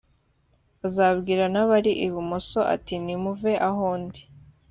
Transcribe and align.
azabwira 0.87 1.43
n 1.53 1.55
abari 1.63 1.91
ibumoso 2.05 2.59
ati 2.75 2.93
nimuve 3.05 3.51
aho 3.69 3.85
ndi 4.03 4.21